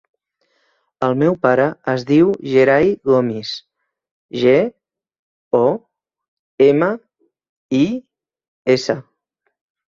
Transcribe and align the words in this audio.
El 1.07 1.11
meu 1.23 1.35
pare 1.43 1.67
es 1.93 2.05
diu 2.11 2.31
Gerai 2.53 2.89
Gomis: 3.11 3.53
ge, 4.45 4.57
o, 5.61 5.63
ema, 6.73 6.91
i, 7.85 7.87
essa. 8.79 9.01